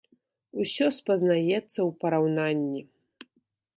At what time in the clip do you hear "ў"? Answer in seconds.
1.87-1.89